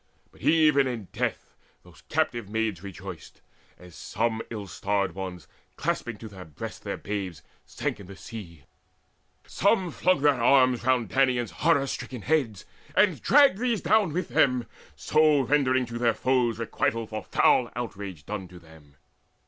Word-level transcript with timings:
But 0.31 0.41
even 0.41 0.87
in 0.87 1.09
death 1.11 1.53
those 1.83 2.01
captive 2.09 2.49
maids 2.49 2.81
rejoiced, 2.81 3.39
As 3.77 3.93
some 3.93 4.41
ill 4.49 4.65
starred 4.65 5.13
ones, 5.13 5.47
clasping 5.75 6.17
to 6.17 6.27
their 6.27 6.43
breasts 6.43 6.79
Their 6.79 6.97
babes, 6.97 7.43
sank 7.67 7.99
in 7.99 8.07
the 8.07 8.15
sea; 8.15 8.63
some 9.45 9.91
flung 9.91 10.21
their 10.23 10.41
arms 10.43 10.83
Round 10.83 11.07
Danaans' 11.07 11.51
horror 11.51 11.85
stricken 11.85 12.23
heads, 12.23 12.65
and 12.95 13.21
dragged 13.21 13.59
These 13.59 13.81
down 13.81 14.11
with 14.11 14.29
them, 14.29 14.65
so 14.95 15.41
rendering 15.41 15.85
to 15.85 15.99
their 15.99 16.15
foes 16.15 16.57
Requital 16.57 17.05
for 17.05 17.23
foul 17.23 17.69
outrage 17.75 18.25
down 18.25 18.47
to 18.47 18.57
them. 18.57 18.95